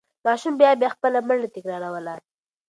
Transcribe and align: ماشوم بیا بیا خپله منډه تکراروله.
ماشوم 0.25 0.53
بیا 0.59 0.71
بیا 0.79 0.89
خپله 0.95 1.19
منډه 1.27 1.47
تکراروله. 1.55 2.13